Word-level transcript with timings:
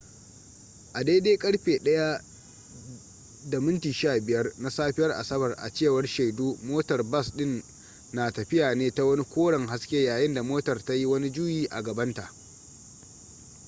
a 0.93 0.99
daidai 1.03 1.37
karfe 1.37 1.73
1:15 3.51 4.53
na 4.57 4.69
safiyar 4.69 5.11
asabar 5.11 5.53
a 5.57 5.69
cewar 5.69 6.07
shaidu 6.07 6.57
motar 6.63 7.03
bas 7.03 7.31
din 7.35 7.63
na 8.13 8.31
tafiya 8.31 8.75
ne 8.75 8.91
ta 8.93 9.03
wani 9.05 9.23
koren 9.23 9.67
haske 9.67 10.03
yayin 10.03 10.33
da 10.33 10.43
motar 10.43 10.83
ta 10.85 10.93
yi 10.93 11.05
wani 11.05 11.29
juyi 11.31 11.65
a 11.69 11.81
gabanta 11.81 12.33